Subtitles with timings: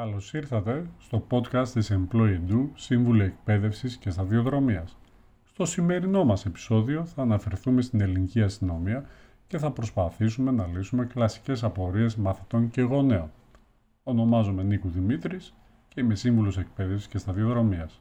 [0.00, 4.96] Καλώς ήρθατε στο podcast της Employee Do, Σύμβουλη Εκπαίδευσης και Σταδιοδρομίας.
[5.44, 9.04] Στο σημερινό μας επεισόδιο θα αναφερθούμε στην ελληνική αστυνομία
[9.46, 13.30] και θα προσπαθήσουμε να λύσουμε κλασικές απορίες μαθητών και γονέων.
[14.02, 15.54] Ονομάζομαι Νίκου Δημήτρης
[15.88, 18.00] και είμαι Σύμβουλος Εκπαίδευσης και Σταδιοδρομίας.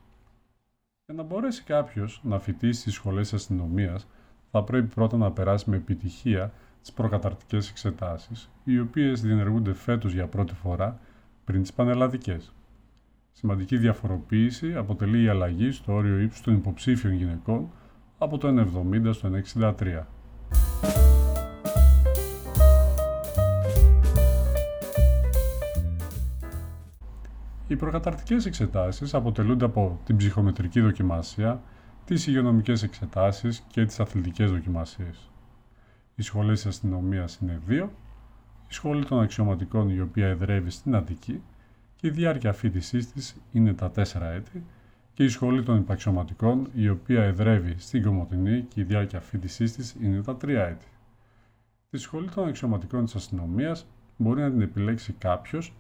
[1.06, 4.08] Για να μπορέσει κάποιος να φοιτήσει στις σχολές αστυνομίας,
[4.52, 10.28] θα πρέπει πρώτα να περάσει με επιτυχία τις προκαταρτικές εξετάσεις, οι οποίες διενεργούνται φέτος για
[10.28, 11.00] πρώτη φορά
[11.50, 12.54] πριν τις πανελλαδικές.
[13.32, 17.70] Σημαντική διαφοροποίηση αποτελεί η αλλαγή στο όριο ύψους των υποψήφιων γυναικών
[18.18, 19.30] από το 1,70 στο
[19.78, 20.04] 1,63.
[27.68, 31.62] Οι προκαταρτικές εξετάσεις αποτελούνται από την ψυχομετρική δοκιμασία,
[32.06, 35.30] τις υγειονομικές εξετάσεις και τις αθλητικές δοκιμασίες.
[36.16, 37.92] Οι σχολές της αστυνομίας είναι δύο
[38.70, 41.42] η σχολή των αξιωματικών η οποία εδρεύει στην Αττική
[41.96, 44.64] και η διάρκεια φοιτησής της είναι τα 4 έτη
[45.14, 49.96] και η σχολή των υπαξιωματικών η οποία εδρεύει στην Κομωτινή και η διάρκεια φοιτησής της
[50.02, 50.86] είναι τα 3 έτη.
[51.90, 53.86] Τη σχολή των αξιωματικών της αστυνομίας
[54.18, 55.74] μπορεί να την επιλέξει κάποιος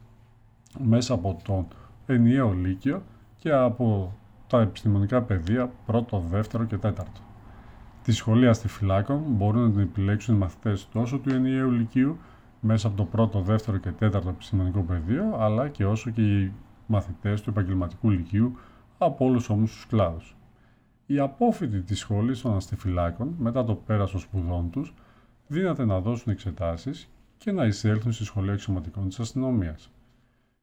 [0.79, 1.67] μέσα από τον
[2.05, 3.03] ενιαίο λύκειο
[3.37, 7.21] και από τα επιστημονικά πεδία πρώτο, δεύτερο και τέταρτο.
[8.03, 12.17] Τη σχολή αστιφυλάκων μπορούν να την επιλέξουν οι μαθητές τόσο του ενιαίου λυκείου
[12.59, 16.53] μέσα από το πρώτο, δεύτερο και τέταρτο επιστημονικό πεδίο, αλλά και όσο και οι
[16.85, 18.57] μαθητές του επαγγελματικού λυκείου
[18.97, 20.35] από όλους όμως τους κλάδους.
[21.05, 24.93] Οι απόφοιτοι της σχολής των αστιφυλάκων, μετά το πέρας των σπουδών τους,
[25.47, 29.91] δύναται να δώσουν εξετάσεις και να εισέλθουν στη σχολή αξιωματικών της αστυνομίας.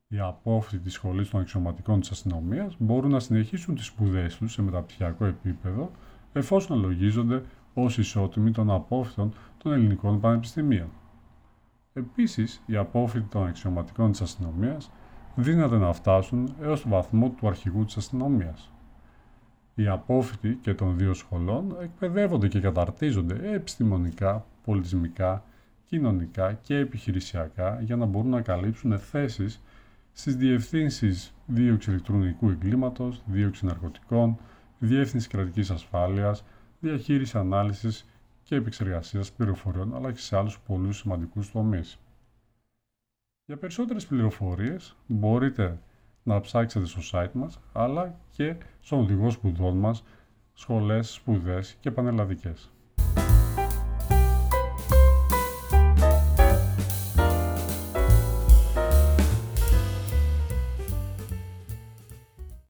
[0.08, 4.62] Οι απόφοιτοι της σχολής των αξιωματικών της αστυνομίας μπορούν να συνεχίσουν τις σπουδές τους σε
[4.62, 5.90] μεταπτυχιακό επίπεδο,
[6.32, 7.42] εφόσον λογίζονται
[7.74, 10.88] ως ισότιμοι των απόφοιτων των ελληνικών πανεπιστημίων.
[11.96, 14.90] Επίσης, οι απόφοιτοι των αξιωματικών της αστυνομίας
[15.34, 18.70] δύναται να φτάσουν έως το βαθμό του αρχηγού της αστυνομίας.
[19.74, 25.44] Οι απόφοιτοι και των δύο σχολών εκπαιδεύονται και καταρτίζονται επιστημονικά, πολιτισμικά,
[25.84, 29.62] κοινωνικά και επιχειρησιακά για να μπορούν να καλύψουν θέσεις
[30.12, 34.38] στις διευθύνσεις δίωξη ηλεκτρονικού εγκλήματος, δίωξη ναρκωτικών,
[34.78, 36.44] διεύθυνση κρατικής ασφάλειας,
[36.80, 38.06] διαχείριση ανάλυσης
[38.46, 41.98] και επεξεργασίας πληροφοριών, αλλά και σε άλλους πολύ σημαντικούς τομείς.
[43.44, 45.82] Για περισσότερες πληροφορίες μπορείτε
[46.22, 50.04] να ψάξετε στο site μας, αλλά και στον οδηγό σπουδών μας,
[50.52, 52.70] σχολές, σπουδές και πανελλαδικές.